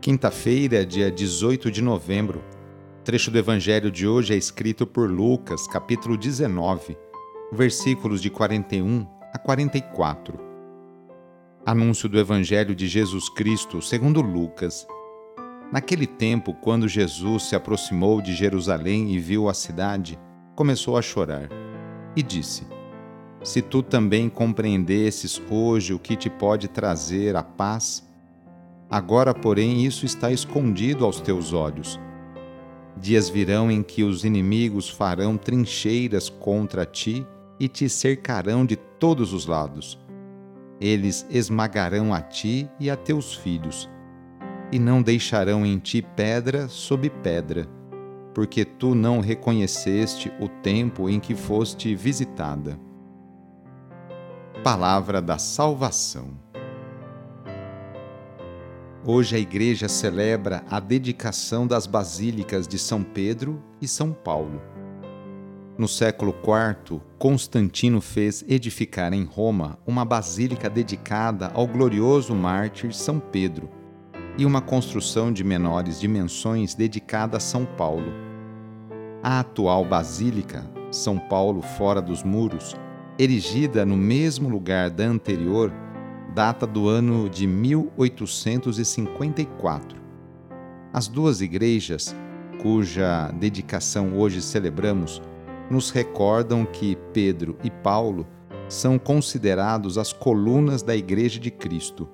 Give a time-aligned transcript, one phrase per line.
[0.00, 2.42] Quinta-feira, dia 18 de novembro.
[3.00, 6.96] O trecho do evangelho de hoje é escrito por Lucas, capítulo 19,
[7.52, 10.40] versículos de 41 a 44.
[11.66, 14.86] Anúncio do evangelho de Jesus Cristo, segundo Lucas.
[15.70, 20.18] Naquele tempo, quando Jesus se aproximou de Jerusalém e viu a cidade,
[20.56, 21.50] começou a chorar
[22.16, 22.66] e disse:
[23.42, 28.08] Se tu também compreendesses hoje o que te pode trazer a paz,
[28.90, 32.00] Agora, porém, isso está escondido aos teus olhos.
[32.96, 37.24] Dias virão em que os inimigos farão trincheiras contra ti
[37.58, 39.96] e te cercarão de todos os lados.
[40.80, 43.88] Eles esmagarão a ti e a teus filhos,
[44.72, 47.68] e não deixarão em ti pedra sob pedra,
[48.34, 52.78] porque tu não reconheceste o tempo em que foste visitada.
[54.64, 56.49] Palavra da Salvação.
[59.02, 64.60] Hoje a Igreja celebra a dedicação das basílicas de São Pedro e São Paulo.
[65.78, 73.18] No século IV, Constantino fez edificar em Roma uma basílica dedicada ao glorioso mártir São
[73.18, 73.70] Pedro
[74.36, 78.12] e uma construção de menores dimensões dedicada a São Paulo.
[79.22, 82.76] A atual basílica, São Paulo fora dos muros,
[83.18, 85.72] erigida no mesmo lugar da anterior,
[86.34, 90.00] data do ano de 1854.
[90.92, 92.14] As duas igrejas,
[92.62, 95.20] cuja dedicação hoje celebramos,
[95.68, 98.24] nos recordam que Pedro e Paulo
[98.68, 102.08] são considerados as colunas da Igreja de Cristo.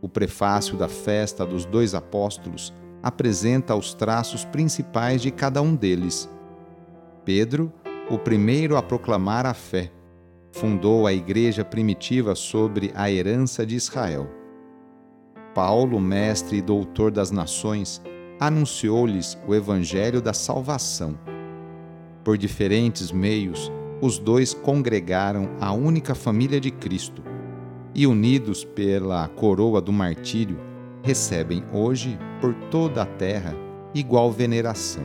[0.00, 6.28] O prefácio da festa dos dois apóstolos apresenta os traços principais de cada um deles.
[7.24, 7.72] Pedro,
[8.10, 9.90] o primeiro a proclamar a fé
[10.52, 14.28] fundou a igreja primitiva sobre a herança de Israel.
[15.54, 18.00] Paulo, mestre e doutor das nações,
[18.38, 21.18] anunciou-lhes o evangelho da salvação.
[22.22, 27.22] Por diferentes meios, os dois congregaram a única família de Cristo
[27.94, 30.58] e, unidos pela coroa do martírio,
[31.02, 33.54] recebem hoje, por toda a terra,
[33.94, 35.04] igual veneração.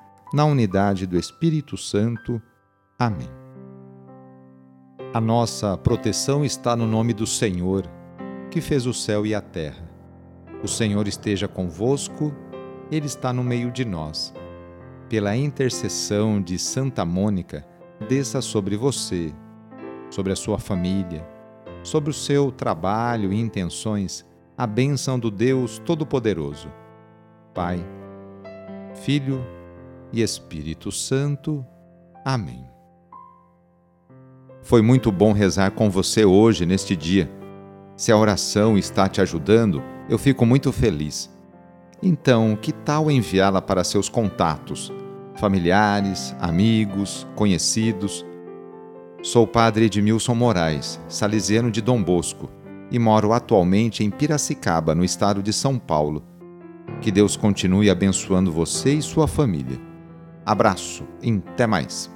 [0.33, 2.41] na unidade do Espírito Santo.
[2.97, 3.29] Amém.
[5.13, 7.85] A nossa proteção está no nome do Senhor,
[8.49, 9.89] que fez o céu e a terra.
[10.63, 12.33] O Senhor esteja convosco,
[12.89, 14.33] Ele está no meio de nós.
[15.11, 17.67] pela intercessão de Santa Mônica,
[18.07, 19.35] desça sobre você,
[20.09, 21.27] sobre a sua família,
[21.83, 24.25] sobre o seu trabalho e intenções,
[24.57, 26.71] a bênção do Deus Todo-Poderoso.
[27.53, 27.85] Pai,
[29.03, 29.45] Filho
[30.11, 31.65] e Espírito Santo.
[32.23, 32.65] Amém.
[34.61, 37.29] Foi muito bom rezar com você hoje, neste dia.
[37.95, 41.29] Se a oração está te ajudando, eu fico muito feliz.
[42.01, 44.91] Então, que tal enviá-la para seus contatos,
[45.35, 48.25] familiares, amigos, conhecidos?
[49.21, 52.49] Sou o padre Edmilson Moraes, salesiano de Dom Bosco,
[52.89, 56.23] e moro atualmente em Piracicaba, no estado de São Paulo.
[57.01, 59.90] Que Deus continue abençoando você e sua família.
[60.45, 62.09] Abraço e até mais.